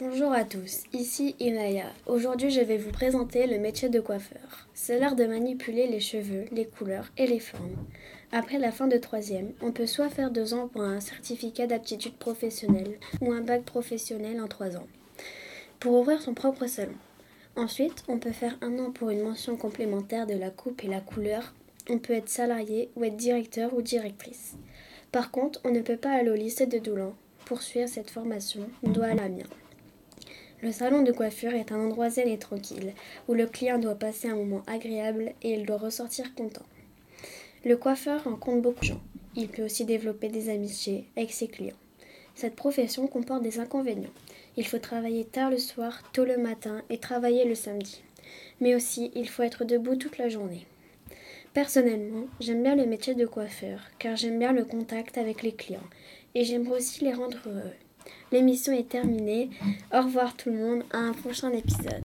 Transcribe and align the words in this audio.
Bonjour 0.00 0.32
à 0.32 0.42
tous, 0.42 0.82
ici 0.92 1.36
Inaya. 1.38 1.84
Aujourd'hui, 2.06 2.50
je 2.50 2.60
vais 2.60 2.78
vous 2.78 2.90
présenter 2.90 3.46
le 3.46 3.60
métier 3.60 3.88
de 3.88 4.00
coiffeur. 4.00 4.66
C'est 4.74 4.98
l'art 4.98 5.14
de 5.14 5.24
manipuler 5.24 5.86
les 5.86 6.00
cheveux, 6.00 6.46
les 6.50 6.66
couleurs 6.66 7.12
et 7.16 7.28
les 7.28 7.38
formes. 7.38 7.76
Après 8.32 8.58
la 8.58 8.72
fin 8.72 8.88
de 8.88 8.96
troisième, 8.96 9.52
on 9.62 9.70
peut 9.70 9.86
soit 9.86 10.08
faire 10.08 10.32
deux 10.32 10.52
ans 10.52 10.66
pour 10.66 10.82
un 10.82 10.98
certificat 10.98 11.68
d'aptitude 11.68 12.16
professionnelle 12.16 12.98
ou 13.20 13.30
un 13.30 13.40
bac 13.40 13.62
professionnel 13.62 14.40
en 14.40 14.48
trois 14.48 14.76
ans 14.76 14.88
pour 15.78 15.94
ouvrir 16.00 16.20
son 16.20 16.34
propre 16.34 16.66
salon. 16.66 16.96
Ensuite, 17.54 18.02
on 18.08 18.18
peut 18.18 18.32
faire 18.32 18.58
un 18.62 18.80
an 18.80 18.90
pour 18.90 19.10
une 19.10 19.22
mention 19.22 19.56
complémentaire 19.56 20.26
de 20.26 20.34
la 20.34 20.50
coupe 20.50 20.82
et 20.82 20.88
la 20.88 21.00
couleur. 21.00 21.54
On 21.88 21.98
peut 21.98 22.14
être 22.14 22.28
salarié 22.28 22.90
ou 22.96 23.04
être 23.04 23.16
directeur 23.16 23.72
ou 23.72 23.80
directrice. 23.80 24.54
Par 25.12 25.30
contre, 25.30 25.60
on 25.62 25.70
ne 25.70 25.82
peut 25.82 25.96
pas 25.98 26.10
aller 26.10 26.30
au 26.30 26.34
lycée 26.34 26.66
de 26.66 26.78
Doulan. 26.78 27.14
Pour 27.44 27.62
suivre 27.62 27.88
cette 27.88 28.10
formation, 28.10 28.68
on 28.82 28.90
doit 28.90 29.06
aller 29.06 29.20
à 29.20 29.24
Amiens. 29.24 29.44
Le 30.64 30.72
salon 30.72 31.02
de 31.02 31.12
coiffure 31.12 31.52
est 31.52 31.72
un 31.72 31.78
endroit 31.78 32.08
zen 32.08 32.26
et 32.26 32.38
tranquille, 32.38 32.94
où 33.28 33.34
le 33.34 33.46
client 33.46 33.78
doit 33.78 33.96
passer 33.96 34.28
un 34.28 34.36
moment 34.36 34.62
agréable 34.66 35.34
et 35.42 35.52
il 35.52 35.66
doit 35.66 35.76
ressortir 35.76 36.34
content. 36.34 36.64
Le 37.66 37.76
coiffeur 37.76 38.24
rencontre 38.24 38.62
beaucoup 38.62 38.80
de 38.80 38.86
gens. 38.86 39.02
Il 39.36 39.48
peut 39.48 39.62
aussi 39.62 39.84
développer 39.84 40.28
des 40.28 40.48
amitiés 40.48 41.04
avec 41.18 41.32
ses 41.32 41.48
clients. 41.48 41.76
Cette 42.34 42.56
profession 42.56 43.06
comporte 43.08 43.42
des 43.42 43.58
inconvénients. 43.58 44.14
Il 44.56 44.66
faut 44.66 44.78
travailler 44.78 45.26
tard 45.26 45.50
le 45.50 45.58
soir, 45.58 46.02
tôt 46.14 46.24
le 46.24 46.38
matin 46.38 46.80
et 46.88 46.96
travailler 46.96 47.44
le 47.44 47.54
samedi. 47.54 48.02
Mais 48.62 48.74
aussi, 48.74 49.10
il 49.14 49.28
faut 49.28 49.42
être 49.42 49.66
debout 49.66 49.96
toute 49.96 50.16
la 50.16 50.30
journée. 50.30 50.66
Personnellement, 51.52 52.24
j'aime 52.40 52.62
bien 52.62 52.74
le 52.74 52.86
métier 52.86 53.14
de 53.14 53.26
coiffeur 53.26 53.80
car 53.98 54.16
j'aime 54.16 54.38
bien 54.38 54.52
le 54.54 54.64
contact 54.64 55.18
avec 55.18 55.42
les 55.42 55.52
clients 55.52 55.90
et 56.34 56.42
j'aimerais 56.42 56.78
aussi 56.78 57.04
les 57.04 57.12
rendre 57.12 57.36
heureux. 57.44 57.74
L'émission 58.32 58.72
est 58.72 58.88
terminée. 58.88 59.50
Au 59.92 60.02
revoir 60.02 60.36
tout 60.36 60.50
le 60.50 60.56
monde, 60.56 60.82
à 60.92 60.98
un 60.98 61.12
prochain 61.12 61.52
épisode. 61.52 62.02